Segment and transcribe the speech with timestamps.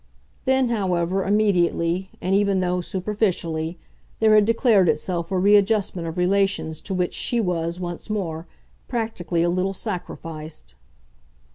[0.45, 3.77] Then, however, immediately, and even though superficially,
[4.19, 8.47] there had declared itself a readjustment of relations to which she was, once more,
[8.87, 10.73] practically a little sacrificed.